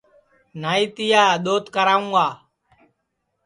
نائی 0.61 0.85
تیا 0.95 1.23
دؔوت 1.43 1.65
کراوں 1.75 2.09
گا 2.15 2.27